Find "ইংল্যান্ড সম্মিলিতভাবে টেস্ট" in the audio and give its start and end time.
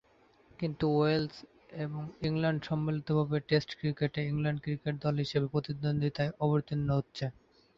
2.27-3.69